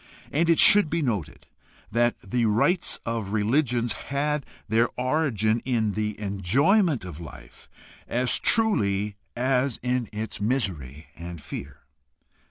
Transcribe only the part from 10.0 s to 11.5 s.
its misery and